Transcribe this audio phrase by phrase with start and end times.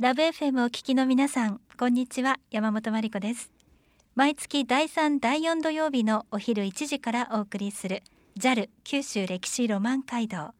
[0.00, 3.50] ラブ FM お聞きの皆さんこんにちは山本真理子です。
[4.14, 8.04] 毎月第3第4土曜日のお昼1時からお送りする
[8.38, 10.54] JAL 九州歴史ロマン街道。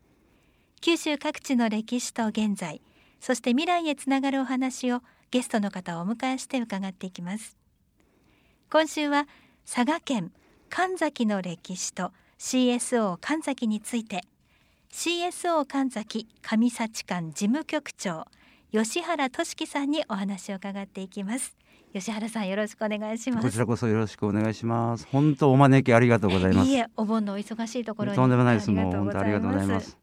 [0.80, 2.82] 九州各地の歴史と現在
[3.20, 7.56] そして未来へつながるお話をゲストの方をお迎えして伺っていきます。
[8.72, 9.28] 今週は
[9.72, 10.32] 佐賀県
[10.68, 12.10] 神崎の歴史と
[12.40, 14.22] CSO 神崎について。
[14.90, 18.26] CSO 神崎上幸館事務局長
[18.70, 21.56] 吉原俊樹さんにお話を伺っていきます。
[21.94, 23.46] 吉原さんよろしくお願いします。
[23.46, 25.06] こちらこそよろしくお願いします。
[25.10, 26.68] 本当お招きありがとうございます。
[26.68, 28.70] いいえお盆のお忙しいところにとんでもないです。
[28.70, 29.96] もう本当ありがとうございます。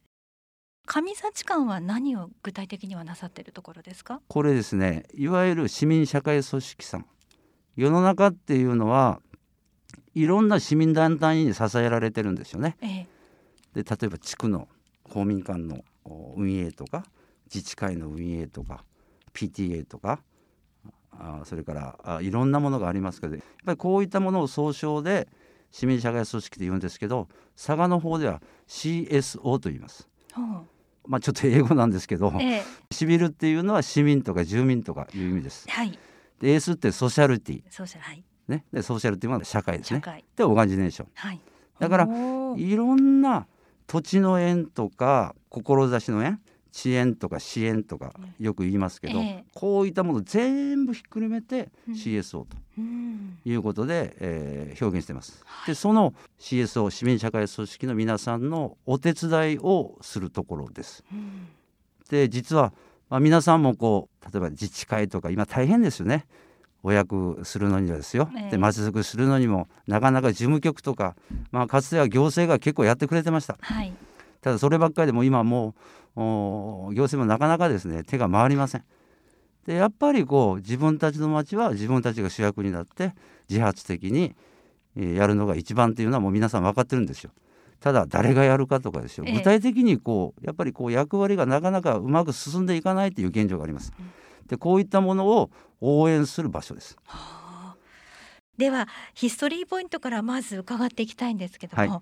[0.88, 4.20] 上幸館は何を具体的にはなさっているところですか？
[4.28, 7.06] これですねいわゆる市民社会組織さん。
[7.76, 9.22] 世の中っていうのは
[10.16, 12.88] いろんな市民団体に支えられてるんですよね、え
[13.76, 14.70] え、で例えば地区の
[15.04, 15.84] 公民館の
[16.36, 17.06] 運営とか
[17.54, 18.84] 自治会の運営とか
[19.34, 20.22] PTA とか
[21.12, 25.28] あそれからあいろんなものがありますけどやっぱりこういったものを総称で
[25.72, 30.08] 市民社会組織と言うんですけど佐賀の方では CSO と言います。
[31.08, 35.70] まあ、ちょっと英語なんですけど、ええ、シビルっていうのは市民とか住民とかいう意味です。
[35.70, 36.00] はい、
[36.42, 37.64] でエースってソーシャルティ。
[37.70, 38.23] ソーシャル、はい。
[38.48, 40.02] ね、でソーシャルっていうのは社会ですね。
[40.36, 41.42] でオーガニネーション、はい、
[41.80, 43.48] だからいろんな
[43.88, 46.39] 土地の縁とか志の縁
[46.76, 52.58] 遅延とか支援とかよく言いますけど、えー、こういったもの全部ひっくるめて CSO と
[53.45, 55.42] いうことで、えー、表現してます。
[55.66, 61.06] でその CSO 市民社会組織の皆さんのお手伝いをするところです。
[62.09, 62.73] で実は、
[63.10, 66.26] まあ、皆さんもこう例えば自治会とか今大変ですよね。
[66.84, 71.16] お役するのにはですよ、で町づくりするのにもなかなか事務局とか、
[71.52, 73.58] まあ、かつては行政が結構やってくれてました。
[73.60, 73.92] はい。
[74.42, 75.73] ただそればっかりでも今もう
[76.16, 78.83] 行政もなかなかですね手が回りません。
[79.66, 83.13] でやっぱりこう自分たちの町は自分たちが主役になって
[83.49, 84.36] 自発的に
[84.95, 87.31] やるのが一番っていうのはもう皆さん分かってるんですよ。
[87.80, 93.92] ただ誰がやるかとかですよ具体的にこうやっぱりこう役割がなかなかうまく進んでいかないという現状があります。
[94.48, 96.95] でこういったものを応援する場所です。
[97.04, 97.77] はあ、
[98.58, 102.02] ではヒストリーポイントからまず伺っていきたいんですけども、はい、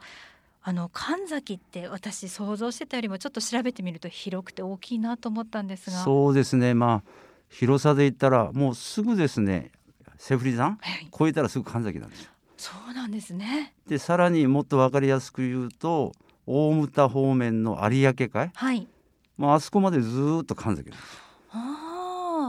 [0.65, 5.97] あの神崎って私想像してたよりもちょっと調べてみると広くて大きいなと思ったんですが。
[5.97, 6.73] そうですね。
[6.73, 7.11] まあ
[7.49, 9.71] 広さで言ったらもうすぐですね。
[10.17, 12.31] セフリ山、はい、越えたらすぐ神崎なんですよ。
[12.55, 13.73] そうなんですね。
[13.89, 16.13] でさらにもっと分かりやすく言うと
[16.45, 18.87] 大牟田方面の有明海、はい、
[19.37, 21.23] まあ、あそこまでずっと神崎なんです。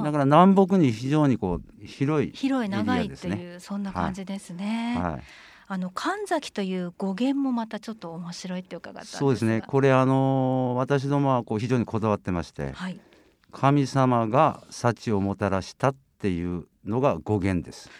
[0.04, 4.94] だから南北に非常にこう広い、ね、広い長いっていうそんな感じですね。
[4.96, 5.22] はい、はい
[5.66, 9.62] あの神崎という語源もまたちょっと面白いって伺ったそうですね。
[9.66, 13.00] これあの私どもはこう非常にこだわってまして、はい、
[13.50, 17.90] 神様が幸をもたらしたっていうのが語源です。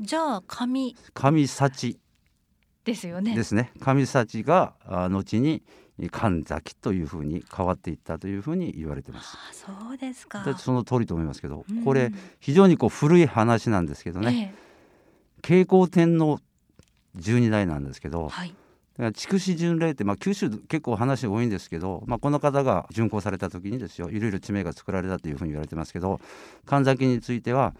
[0.00, 1.98] じゃあ神神幸。
[2.84, 3.34] ですよね。
[3.34, 3.72] ですね。
[3.80, 5.62] 神幸が後に
[6.10, 9.36] 神崎というふうに変わっていったというふうに言われてます。
[9.36, 10.44] あそうですか。
[10.58, 14.54] その通りと思いますけど、これ非常にこう古い話なんですけどね。
[14.54, 14.58] え
[15.38, 16.38] え、慶光天皇
[17.18, 18.54] 12代なんですけど、はい、
[19.14, 26.20] 筑紫巡礼って、まあ、九州結構話多いんですけど、まあ、この方が巡行された時にですよいろいろ地名が作られたというふうに言われてますけど
[26.66, 27.74] 神崎については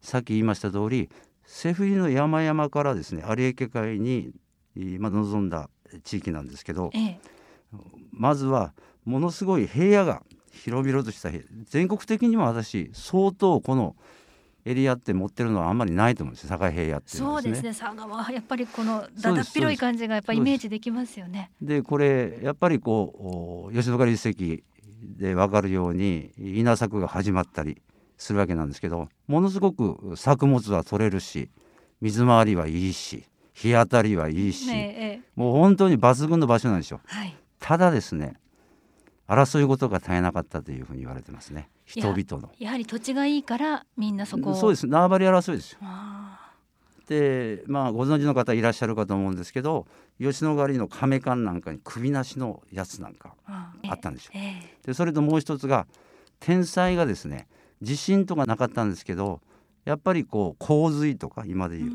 [0.00, 1.10] さっき言いました通り
[1.44, 4.30] セフリの山々からですね有明海に、
[4.98, 5.70] まあ、望んだ
[6.04, 7.20] 地域なんですけど、ええ、
[8.12, 11.30] まずはものすごい平野が広々とした
[11.64, 13.96] 全国的にも私相当この
[14.68, 17.68] エリアって持ってるのはあんまりないと思うんです境平野っていう、ね、そうですね。
[17.74, 21.50] 佐賀はやっぱりこのだだっ広い感じがやっぱイメージできますよね。
[21.62, 24.62] でこれやっぱりこう吉野ヶ里遺跡
[25.18, 27.80] で分かるように稲作が始まったり
[28.18, 31.48] するわけなんですけどものすごく作物は取れるし
[32.00, 33.24] 水回りはいいし
[33.54, 37.00] 日当たりはいいし、ねええ、もう本当に抜群の場所なんですよ。
[37.06, 38.34] はい、ただですね
[39.26, 42.52] 争い事が絶えなかったというふうに言われてますね人々の。
[42.58, 44.86] やはり土地がいいからみんなそこそうです。
[44.86, 45.78] 縄張り争いですよ。
[47.08, 49.86] でまあご存知の方いらっしゃるかと思うんですけど
[50.20, 54.86] 吉野ヶ里の亀館なんかに首なしのやつなんかあったんですよ、ええ。
[54.88, 55.86] でそれともう一つが
[56.38, 57.48] 天災がですね
[57.80, 59.40] 地震とかなかったんですけど
[59.86, 61.90] やっぱりこう洪水とか今で言う。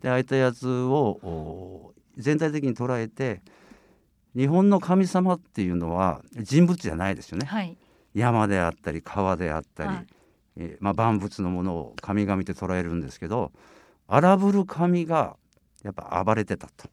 [0.00, 3.42] でああいったやつを全体的に捉えて
[4.34, 7.76] 日本の神様っていうのは人物じゃないですよね、はい、
[8.14, 10.06] 山であったり川であったり、はい、
[10.56, 13.52] えー、まあ、万物のものを神々と捉えるんですけど
[14.08, 15.36] 荒ぶる神が
[15.82, 16.88] やっぱ暴れてたと。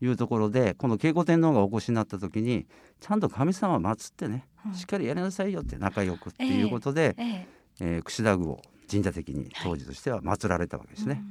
[0.00, 2.66] いうところでこの慶子天皇がお越しになった時に
[3.00, 4.44] ちゃんと神様を祀ってね
[4.74, 7.46] しっかりやりなさいよって仲良くっていうことで、えー、え。
[7.80, 11.14] えー、櫛田宮を神社的に当時としては祀られたわけですね。
[11.14, 11.22] はい、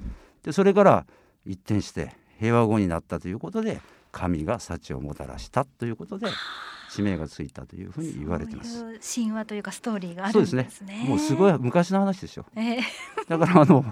[0.43, 1.05] でそれから
[1.45, 3.79] 一転して平和後になったということで
[4.13, 6.27] 神が幸をもたらしたということで
[6.91, 8.85] 地名がついたというふうに言われてます。
[8.85, 10.67] うう神話というかストーリーがあるんですね。
[10.69, 12.45] すねもうすごい昔の話ですよ。
[12.55, 12.81] えー、
[13.27, 13.83] だからあの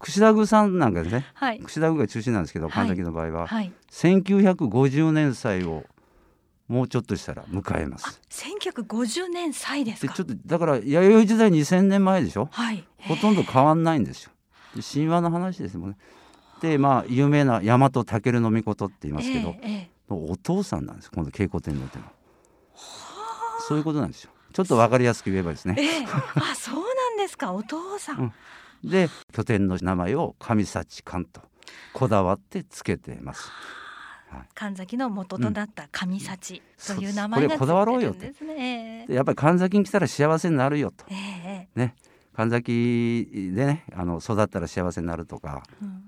[0.00, 5.84] 櫛田宮さんなんかですね、はい、櫛田宮が中心なんですけど神崎の場合は、はい、1950年祭を
[6.66, 8.20] もうちょっとしたら迎えます。
[8.30, 12.48] 1950年祭ですちょっとだから弥生時代2000年前でしょ？
[12.50, 14.32] はい、ほとんど変わんないんですよ。
[14.92, 15.96] 神話の話ですもんね。
[16.62, 22.14] でまあ有名な大和武尊のことって言いますけど、えー、お父さんなんです今度慶光天皇っていうのは。
[23.68, 24.30] そういうことなんですよ。
[24.52, 25.76] ちょっとわかりやすく言えばですね。
[25.78, 27.52] えー、あそうなんですか。
[27.52, 28.32] お父さん。
[28.84, 31.42] うん、で拠点の名前を上幸館と
[31.92, 33.50] こだわってつけてます。
[34.54, 39.04] 神崎の元となった上幸という名前が、ね、これこだわろうよって、え。
[39.06, 41.94] ー、やっぱり神崎に来たら幸せになるよと、えー、ね
[42.34, 45.62] 神崎でねあの育ったら幸せになるとか、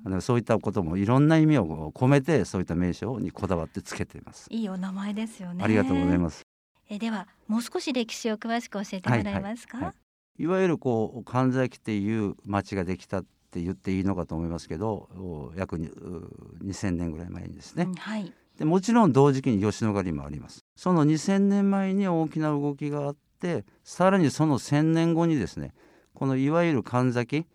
[0.05, 4.47] うん、そういったこともいろんな意味を込めてそういった名称にこだわってつけています。
[4.51, 5.63] いいお名前ですよね。
[5.63, 6.43] ありがとうございます。
[6.89, 9.87] えではもう少し歴史を詳しく教えてもらえますか、はい。
[9.87, 9.95] は
[10.39, 18.33] い、いわゆるこう神崎っていう町ができたって言っていいのかと思いますけど約2000年ぐらい前にですね、うん、はい。
[18.59, 20.65] でもちろん同時期に吉野ヶ里もあります。
[20.77, 25.75] その2000年前に大きな動きがあってさらにその1000年後にですね
[26.15, 27.47] このいわゆる神崎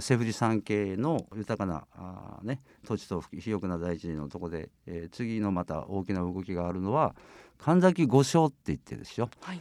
[0.00, 7.14] セフリ山系の豊かなあ、ね、土地と肥沃な大地のとこで、えー、次のまた大きな動きがあるのは
[7.58, 9.60] 神崎御所って言ってですよ、はい、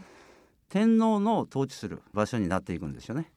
[0.69, 3.31] 天皇の統治する場所になっていくんですよね。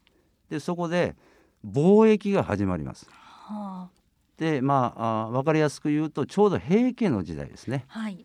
[0.49, 1.17] でそこで
[1.64, 3.09] 貿易が始まります。
[3.11, 3.91] はあ、
[4.38, 7.85] でまああ分かりやすく言うとちょうど平家の時代ですね。
[7.88, 8.25] はい、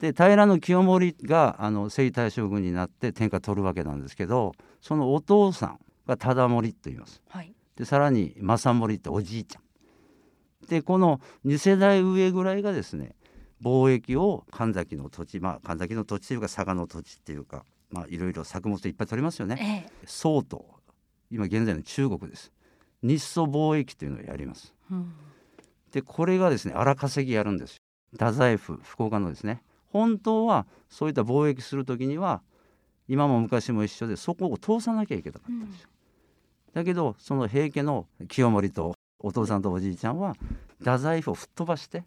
[0.00, 7.22] で平清盛があの征夷大将軍になって天下取るわけなんですけどそのお父さんが忠盛と言います。
[7.28, 9.62] はい、でさらに正盛っておじいちゃん。
[10.68, 13.14] でこの2世代上ぐらいがですね
[13.62, 19.86] 貿易を神崎の土地まあ神崎の土地というか佐賀の土地っていうかまあいろいろ作物いっぱい取りますよね。
[19.86, 20.64] ええ、宋と
[21.30, 22.52] 今現在の中国です。
[23.02, 24.74] 日ソ貿易というのをやります。
[24.90, 25.12] うん、
[25.92, 27.78] でこれがですね荒稼ぎやるんですよ。
[28.12, 32.42] 太宰府福岡のですね本当はそういった貿易する時には
[33.08, 35.88] 今も昔も一緒でそこを通さなきゃいけなかったんですよ。
[36.74, 40.34] だけどその平家の清盛とお父さんとおじいちゃんは
[40.78, 42.04] 太宰府を吹っ飛ばして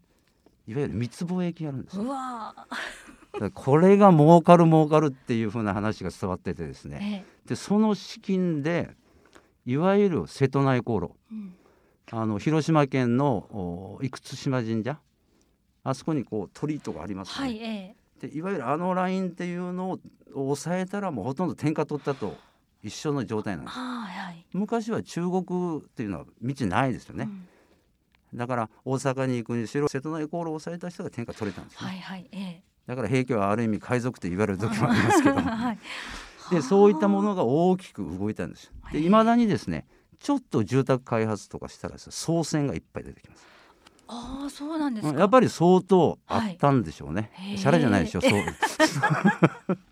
[0.67, 1.97] いわゆる密貿易やるんです
[3.53, 8.91] これが儲かる儲かるっていうふうな話が伝わっててですね、ええ、でその資金で
[9.65, 11.53] いわゆる瀬戸内航路、うん、
[12.11, 14.99] あの広島県の生島神社
[15.83, 19.99] あそこにこう鳥居とかありますね、はいええ、でいわゆるあのラインっていうのを
[20.33, 22.35] 抑えたらもうほとんど天下取ったと
[22.83, 27.29] 一緒の状態なんです、はい、昔は中国っていうのは道ないですよね、
[28.33, 35.77] うん、だから大阪に行くにしろ瀬戸内航路を抑えた人が天下取れたんですね、はいはいええ、だから平家はある意味海賊と言われる時もありますけど、 はい、
[36.51, 39.85] でそういったものが大きく動いたんですでいまだにですね
[40.19, 43.51] ちょっと住宅開発とかしたら総線がいっぱい出てきます。
[44.13, 48.31] ああそうなんですやっぱり相当あったんでしょうね、はい、じゃないでしょそう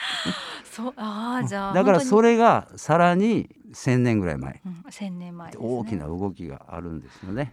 [0.64, 7.52] そうあじゃあだからそれがさらに1,000年ぐらい前、うん、1年前、ね、大きな動きがあるんですよね。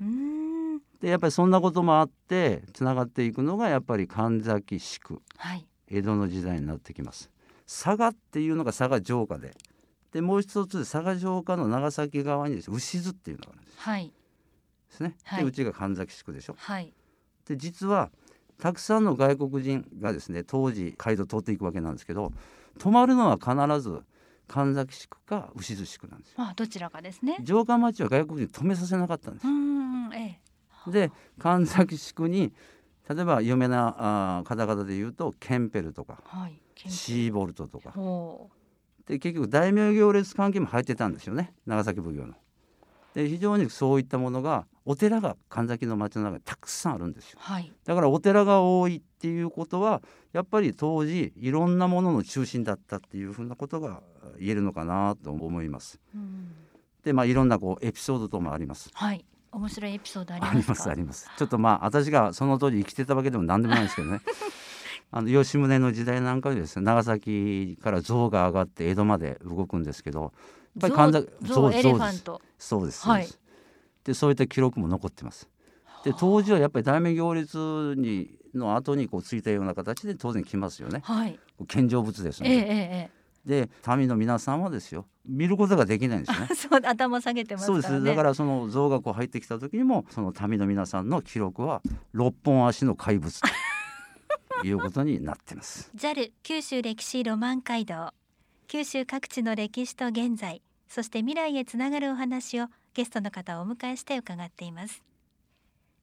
[1.01, 7.29] でやっぱりそんなこともあってつながっていくのがやっぱり神崎宿、はい、江戸の時代になってきます。
[7.67, 9.55] 佐賀っていうのが佐賀城下で。
[10.11, 13.77] でもう一つ佐賀城下の長崎側にです、ね、牛津っていうのがあるんです。
[13.79, 14.07] はい、
[14.89, 15.15] ですね。
[15.37, 16.55] でうちが神崎宿でしょ。
[16.57, 16.93] はい、
[17.45, 18.09] で実は
[18.59, 22.31] たくさんの外国人がですね当時街道通っていくわけなんですけど
[22.79, 24.01] 泊まるのは必ず
[24.47, 26.35] 神崎宿か牛津宿なんですよ。
[26.39, 27.37] あどちらかですね。
[27.45, 29.51] 城下町は外国人止めさせなかったんですよ。
[30.15, 30.39] え
[30.87, 32.53] え、で神崎宿に
[33.09, 37.93] 例えば有名なあ方々で言うとケンペルとか、はい、シーボルトとか
[39.05, 42.35] で結局大名行列関係も入ってたんですよね長崎奉行の。
[43.17, 54.03] で非常にそういったものがお寺が神崎の町の中にたくさんあるんですよ、はい、だからお寺が多いっていうことはやっぱり当時いろんなものの中心だったっていうふうなことが
[54.39, 55.99] 言えるのかなと思います。
[56.13, 56.51] うん、
[57.03, 58.91] でまあいろんなこうエピソードともあります。
[58.93, 59.25] はい。
[59.51, 64.21] 面白いエピソードありますありますちょっとまあ私がその当時生きてたわけでも何でもないんですけどね。
[65.09, 70.33] あの吉宗の時代なんかでですね長崎から象が上がって江戸まで動くんですけど
[70.79, 72.41] ぱり神崎象エレファント。
[72.57, 73.47] そうですそうです、はい
[74.07, 75.49] でそういった記録も残ってます。
[76.05, 77.57] で当時はやっぱり大名行列
[77.97, 81.01] にの後にこうついたような形で当然来ますよね。
[81.03, 82.55] はい、献上物ですので。
[82.55, 82.65] え
[83.11, 85.05] えで民の皆さんはですよ。
[85.25, 86.47] 見ることができないんですね。
[86.53, 88.03] そう頭下げて、ね、そうです。
[88.03, 91.81] だからその像がこう入ってきた時にもその民の皆さんの記録は
[92.11, 93.47] 六本足の怪物と
[94.67, 95.89] いうことになってます。
[95.95, 98.13] JAL 九州歴史ロマン街道。
[98.67, 105.03] 九州各地の歴史と現在そして未来へつながるお話をゲストの方をお迎えして伺っています。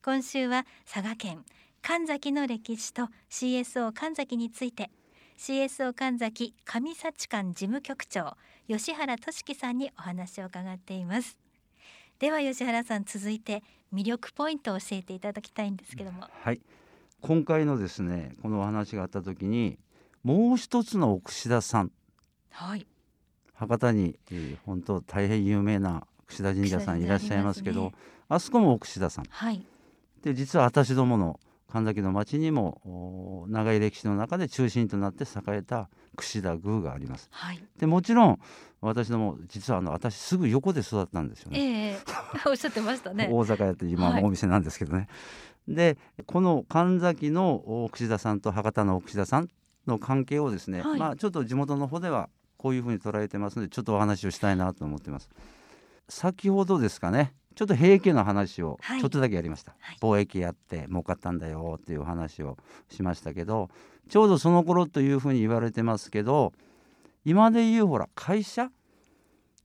[0.05, 1.45] 今週は佐賀県
[1.83, 4.91] 神崎の歴史と CSO 神崎について
[5.39, 8.37] CSO 神崎上幸館事務局長
[8.69, 11.39] 吉原俊樹さんにお話を伺っています。
[12.19, 13.63] では吉原さん続いて
[13.93, 16.27] 魅力ポイントを教えていただきたいんですけども。
[16.31, 16.61] はい。
[17.21, 19.79] 今回のですねこのお話があった時に
[20.23, 21.93] もう一つの奥志田さん。
[22.51, 22.87] はい
[23.55, 27.93] 博多に、えー、本当大変有名な櫛田神社さんいらっしゃいますけど
[28.29, 29.65] あ、ね,、そこも櫛田さん、はい、
[30.23, 31.41] で実は私どもの
[31.75, 37.29] 神崎の町にも長い歴史の中で中心となって栄えた櫛田宮があります。
[37.33, 38.39] はい、でもちろん
[38.81, 41.91] 私ども実はあの私すぐ横で育ったんですよね。
[41.91, 42.01] えー、
[42.49, 43.29] おっしゃってましたね。
[43.29, 44.99] 大阪やって今のお店なんですけどね。
[44.99, 45.05] は
[45.73, 49.49] い、でこの神崎の櫛田さんと博多の櫛田さん
[49.89, 52.29] の関係をですね、はい、まあちょっと地元の方では
[52.65, 55.29] こういうふうに捉えてますのでちょっとお話をしたいなと思ってます。
[56.09, 62.57] 先ほどですかねちょっと平家の話をちょっとだけやりました、はい、貿易やって儲かったんだよっていう話を
[62.91, 63.69] しましたけど
[64.09, 66.55] ちょうどその頃というふうに言われてますけど
[67.27, 68.71] 今でいうほら会社？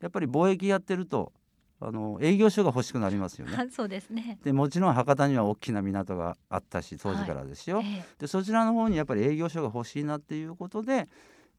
[0.01, 1.31] やっぱり貿易やってると
[1.79, 3.57] あの営業所が欲しくなりますよね。
[3.71, 4.37] そうですね。
[4.43, 7.77] でもちろん博多には大きな港があったし当時からですよ。
[7.77, 7.85] はい。
[7.87, 8.05] え。
[8.19, 11.07] でそちらの方にやっぱり営業所が欲しいなっていうことで、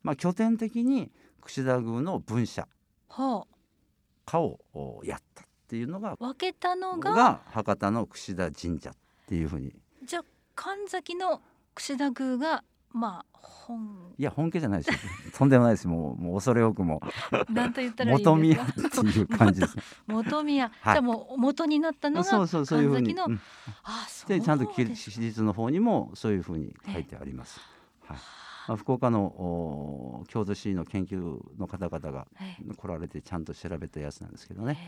[0.02, 2.66] まあ、拠点的に櫛田宮の分社。
[4.26, 8.92] 家をやったっていうのが分けたのが博多の櫛田神社っ
[9.26, 9.74] ていうふうに。
[10.04, 11.42] じゃあ神崎の
[11.74, 14.14] 櫛田宮がまあ本。
[14.18, 14.98] いや本家じゃないですよ。
[15.36, 15.88] とんでもないです。
[15.88, 17.00] もうもう恐れ多くも。
[17.48, 19.76] なんと言ったらいい元宮っていう感じです。
[20.06, 23.40] 元宮、 はい、じゃあもう元になったのがそうそうそういうふうに、うん、
[23.82, 27.60] あそうでちゃんと史実の方にもそういうふうに書いてあります、
[28.04, 28.18] はい
[28.68, 32.26] まあ、福岡の郷土史の研究の方々が
[32.76, 34.78] 来られてちゃんと調べたやつなんですけどね。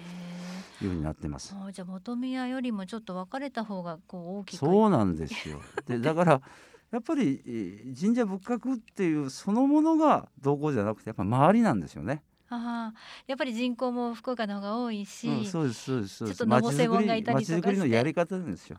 [0.80, 1.54] いうふうになってます。
[1.72, 4.60] じゃあ本宮よりもちょっと分かれた方がこう大きく。
[4.60, 5.60] そうなんですよ。
[5.86, 6.42] でだから
[6.90, 12.22] やっぱり神社仏閣っていうそのものがどうこうじゃなくてやっぱ周りなんですよね。
[12.54, 12.92] あ
[13.26, 16.44] やっぱり人口も福岡の方が多いし、うん、そうですそうですそうです。
[16.44, 18.76] 町づくり町づくりのやり方なんですよ。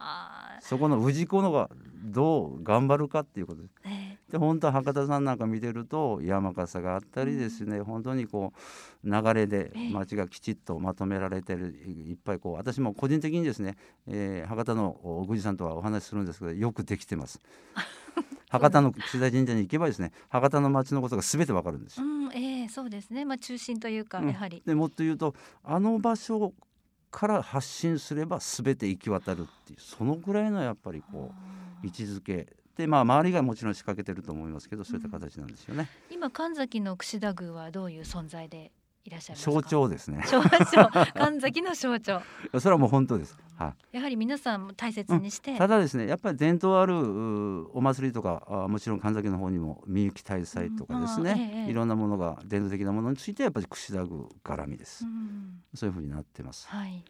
[0.61, 1.69] そこの氏子のが
[2.03, 8.51] どう頑張るかっていうことです、えー、で本当は博多さんなんか見てると山笠があったりですね、うん、本当にこ
[9.03, 13.75] う流れで町がきちっとまとめられてる、えー、いっぱいこう私も個人的にですね、
[14.07, 17.41] えー、博多の宮司さんとはお話しするんですけどよくできてます
[18.49, 22.05] 博多の櫛田神社に行けばですね博多の町のことがすべてわかるんですよ。
[22.07, 23.25] うん、えー、そうですね。
[23.25, 24.63] まあ中心というか、やはり。
[24.65, 26.53] でもっと言うとあの場所
[27.11, 31.31] から発信すればすべて行き渡るっていうそのぐらいのやっぱりこ
[31.83, 35.89] う位置づけでまあ周りがもちろん仕掛けてると思いますけどそういった形なんですよね。
[36.09, 38.71] うん、今神崎の櫛田宮はどういう存在で
[39.05, 40.23] いらっしゃいます象徴ですね。
[40.25, 42.21] 象徴、神崎の象徴。
[42.59, 43.37] それはもう本当です。
[43.55, 43.97] はい。
[43.97, 46.95] やはり皆さん大切にして、うん、ただですね、やっぱり伝統ある
[47.77, 55.61] お祭りとかあもちろん神崎の方にもみゆき大祭とかですね、うんええ、いろんなものが伝統的なものについてやっぱり串田具絡みです、うん。
[55.73, 56.67] そういうふうになってます。
[56.69, 57.03] はい。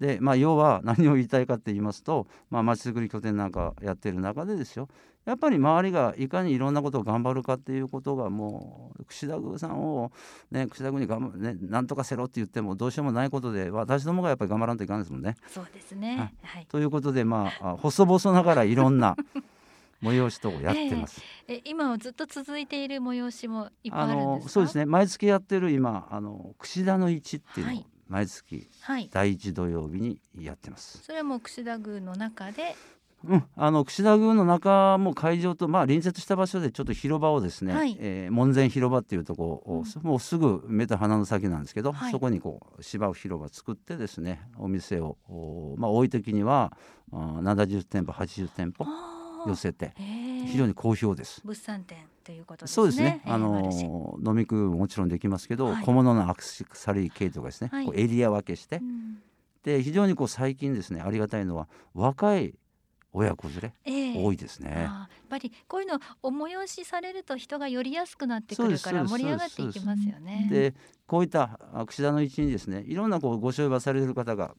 [0.00, 4.88] でまあ、要は何を言いたいかって言いますと、まあ、町づくり拠点なんかやってる中でですよ。
[5.24, 10.12] やっぱり周りがいかにいろんなことを頑張るかっていうことがもう櫛田宮さんを、
[10.52, 15.34] ね、櫛田宮に頑張、ね、なんとかせろって言ってもどうしようもないことで私どもがやっぱり頑張らんといかんですもんね。
[15.48, 19.16] そうですね、はい、ということでまあ細々ながらいろんな
[20.00, 21.20] 催しとやってます。
[21.48, 24.84] えー、え今はずっと続いている催しもいっぱいあるんですそうですね。
[24.84, 27.72] 毎月やってる今あの櫛田の市っていうの。
[27.72, 28.68] を、はい毎月
[29.10, 31.02] 第一土曜日にやってます。
[31.02, 32.76] それはもう櫛田宮の中で？
[33.24, 45.16] うん、あの櫛田宮の中も会場と、まあ、隣接した場所でちょっと広場をですね、はい、えー、門前広場っていうとこを、うん、もうすぐ目と鼻の先なんですけど、はい、そこにこう芝生広場作ってですねお店を、
[45.76, 46.76] まあ、多い時には
[47.12, 48.86] 70店舗80店舗
[49.48, 49.94] 寄せて
[50.46, 51.40] 非常に好評です。
[51.44, 53.20] 物産展ということ、ね、そうですね。
[53.24, 53.70] あの
[54.24, 59.18] 飲み食いももちろんできますけど、はい、小物のアクセサリー系とかですね、こうエリア分けして、うん、
[59.62, 62.54] で非常にこう最近ですねありがたいのは若い
[63.12, 64.70] 親子連れ、えー、多いですね。
[64.72, 70.48] やっぱりこういうのお催しされると人が寄りやすくなってくるから盛り上がっていきますよね。
[70.50, 70.74] で
[71.06, 74.56] こういった櫛田の一にですねいろんなこうご商売されてる方が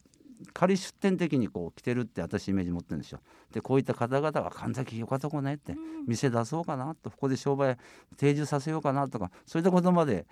[0.54, 3.20] 仮出店的にこう来てるって私イメージ持ってるんですよ。
[3.52, 5.76] でこういった方々が神崎よかったこねって
[6.08, 7.10] 店出そうかなと。
[7.10, 7.78] ここで商売
[8.18, 10.26] 定住させようかなとかそういったことまで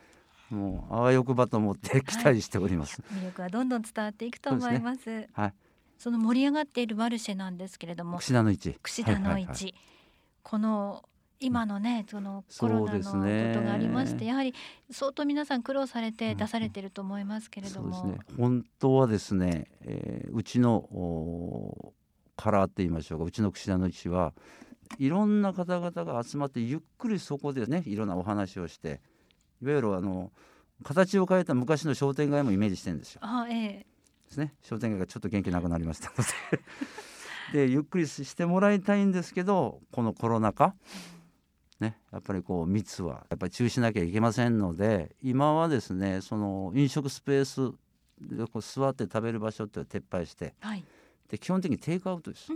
[0.49, 5.09] もうあわよくばと思って期待しております、はい、魅力はどんどん伝わっていくと思います。
[5.09, 5.53] ね、はい。
[5.97, 9.75] その盛り上がっているマルシェなんですけれども、串田の市、串田の市、はいはいはい、
[10.43, 11.03] この
[11.39, 14.53] 今のねそのコロナのことがありまして、ね、やはり
[14.91, 21.93] 相当皆さん苦労されて出されてると思いますけれども、うんね、本当はですね、えー、うちの
[22.35, 23.25] カラーって言いましょうか。
[23.25, 24.33] うちの串田の市は
[24.99, 29.01] いろんな方々が集まってゆっくりそこでねいろんなお話をして
[29.61, 30.31] いわゆるあの
[30.83, 33.21] 形を変えた昔の商店街もイメージしてるんですよ。
[33.23, 33.85] あええ、
[34.27, 34.53] ですね。
[34.61, 36.63] 商店街がちょっと元気なくなりましたので。
[37.53, 40.73] でゆっくりしてもらいたいんですけどこのコロナ禍、
[41.79, 47.73] ね、やっぱりこう密はやっぱり注意しなきゃいけませんので今はですねその飲食スペース
[48.21, 50.83] でこう座って食べる場所って撤廃して、はい、
[51.29, 52.47] で基本的にテイクアウトです。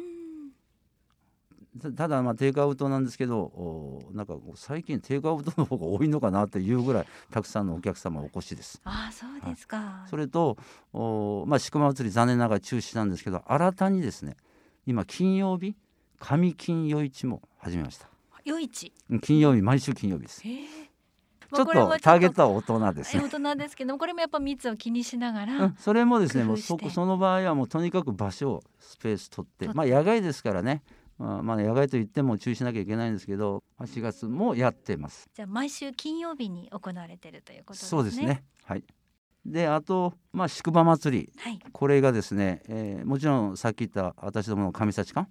[1.96, 8.82] ただまあテイクアウトなんですけどなんか最近テイクアウトの方が多いのかなっていうぐらいたくさんのお客様お越しです。
[8.86, 10.58] あそうですか、はい、それと
[10.94, 14.36] お、まあ、宿間祭り残念ながら中止なんですけど新たにですね
[14.88, 15.76] 今金曜日
[16.20, 18.19] 上金夜市も始めました。
[18.46, 20.42] 夜市金曜日毎週金曜日です。
[20.42, 23.24] ちょっとターゲットは大人ですね。
[23.24, 30.84] 大人ですけどこれもやっぱ密を気にしながら、うん、それもですねもうそその場合はもうとにかく場所をスペース取ってまあ野外ですからね。
[31.18, 35.30] まあ、まあ、野外といっても注意しなきゃいけないんですけど8月もやってます。
[35.34, 37.90] じゃあ毎週金曜日に行われてるということですね。
[37.90, 38.44] そうですね。
[38.64, 38.84] はい。
[39.46, 45.30] であと、まあ、宿場祭り、はい、これがですね、えー、もちろんさっき言った私どもの上幸館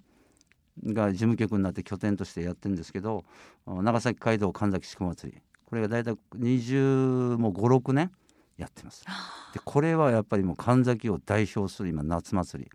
[0.85, 3.25] が事務局になって拠点としてやってるんですけど
[3.67, 5.41] 長崎街道神崎宿祭り。
[5.65, 8.11] これが大体20も56年
[8.57, 9.05] やってます。
[9.53, 12.71] でこれはやっぱりもう神崎を代表する今夏祭り。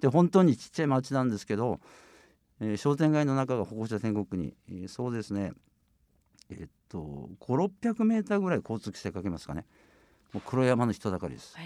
[0.00, 1.80] で本当にちっちゃい町なんですけど
[2.64, 5.52] えー、商店街の中が歩行者天国に、えー、そうですね
[6.48, 9.66] えー、っと5600メーターぐらい交通規制かけますかね。
[10.32, 11.56] もう黒山の人だかりです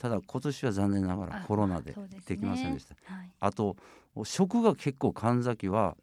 [0.00, 1.94] ただ今年は残念ながらコロナで
[2.26, 3.76] できませんでした、ねはい、あと
[4.24, 5.96] 食が結構神崎は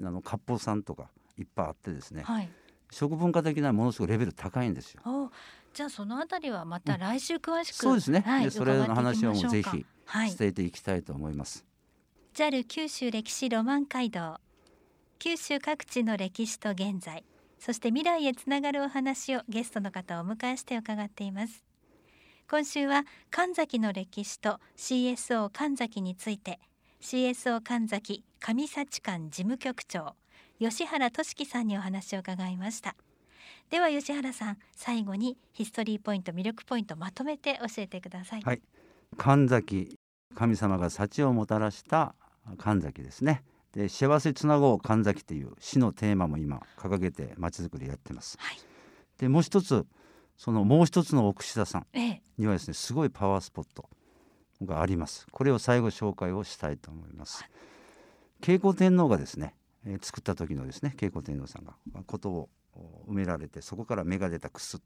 [0.00, 2.48] あの割烹さんとかいっぱいあってですね、はい、
[2.90, 5.30] 食文化的なものすごいレベル高いんですよ。
[5.74, 9.86] じゃあそのあたりはまた来週詳しく、うん、そうですね、はい、でそれの話はもうぜひ
[10.38, 11.64] 伝えていきたいと思います、
[12.34, 14.38] JAL 九州歴史ロマン街道。
[15.18, 17.24] 九州各地の歴史と現在
[17.60, 21.62] そして未来へつながるお話をゲストの方をお迎えして伺っています
[22.52, 26.60] 今週は神崎の歴史と CSO 神崎について
[27.00, 30.14] CSO 神崎上幸館事務局長
[30.58, 32.94] 吉原俊樹さんにお話を伺いました。
[33.70, 38.60] では吉原さん最後にヒストリーポイント魅力ポイントまとめて教えてください、はい、
[39.16, 39.98] 神崎
[40.34, 42.14] 神様が幸をもたらした
[42.58, 43.44] 神崎ですね。
[43.72, 48.58] で幸せつなごう神崎っていう市のテーマも今掲げてまちづくりやってます、はい、
[49.16, 49.86] でもう一つ
[50.42, 51.86] そのもう一つの奥志田さん
[52.36, 53.88] にはですねすごいパワースポット
[54.64, 57.50] がありますこれを最後紹介をしたいと思います、はい、
[58.40, 59.54] 慶光天皇がですね、
[59.86, 61.74] えー、作った時のですね慶光天皇さんが
[62.08, 62.48] ことを
[63.08, 64.82] 埋められてそこから芽が出たくす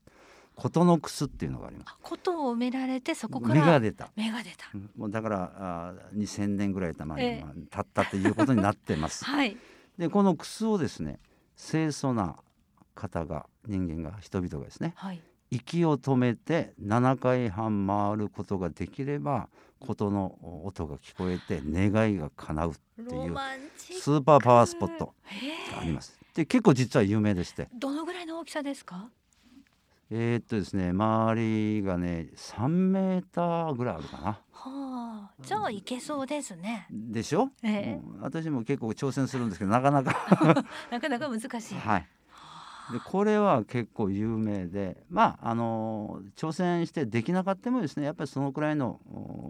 [0.57, 1.95] 琴のくすっていうのがあります。
[2.03, 4.09] 琴を埋められてそこから芽が出た。
[4.16, 4.66] 芽が出た。
[4.97, 9.25] もうだからあ2000年ぐらいたまに、えー、経ったということになってます。
[9.29, 9.55] はい。
[9.99, 11.19] でこのくすをですね
[11.59, 12.37] 清楚な
[12.95, 19.48] 方が人間が人々がですね、はい、息を止めて7回半回ることができれば
[19.80, 23.37] 琴の音が聞こえて願いが叶うっていう
[24.00, 25.12] スーパーパワースポット
[25.72, 26.18] があります。
[26.35, 29.09] で結構実は有名でしてどのぐらいの大きさですか？
[30.11, 34.40] えー、っとですね周りがね3メーターぐらいあるかな。
[34.52, 36.87] はあ、じゃあいけそうですね。
[36.90, 40.14] でしょ、えー、うん、私も結構挑戦するんですけどなかなか
[40.90, 41.74] なかなか難しい。
[41.74, 42.06] はい。
[42.92, 49.01] でこれは結構有名でまああの挑戦してできなかったもですねやっぱりそのくらいの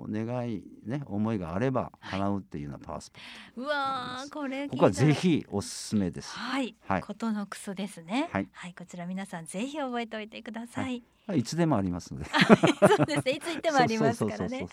[0.08, 3.20] 願いね思いがあれば叶うっていうようなパワースポッ
[3.56, 6.36] ト、うわこれここはぜひおすすめです。
[6.36, 12.26] はい、はい、ことのくそですね、はい、はい、こちら皆さんぜひ覚えておいてください、はい、いつでもありますので。
[12.96, 13.32] そうですね。
[13.32, 14.66] いつ行ってもありますからね。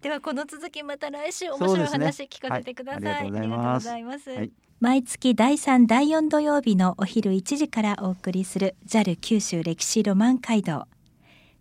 [0.00, 4.30] ではこの続きまた来週面白い話聞かせてください、ね、ありがとうございます
[4.78, 10.84] 毎月第3第4土曜日のお昼1時からお送りする JAL 九州歴史ロマン街道。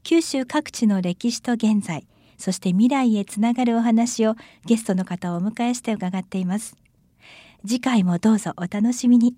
[0.04, 2.06] 九州各地の歴史と現在
[2.38, 6.76] そして未来へつながるお話をゲストの方をお迎えして伺っています。
[7.66, 9.34] 次回もどうぞお楽しみに。